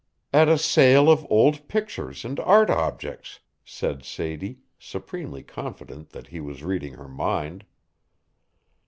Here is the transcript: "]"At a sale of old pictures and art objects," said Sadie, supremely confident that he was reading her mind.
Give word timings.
"]"At 0.33 0.49
a 0.49 0.57
sale 0.57 1.11
of 1.11 1.27
old 1.29 1.67
pictures 1.67 2.25
and 2.25 2.39
art 2.39 2.71
objects," 2.71 3.39
said 3.63 4.03
Sadie, 4.03 4.57
supremely 4.79 5.43
confident 5.43 6.09
that 6.09 6.25
he 6.25 6.39
was 6.41 6.63
reading 6.63 6.95
her 6.95 7.07
mind. 7.07 7.65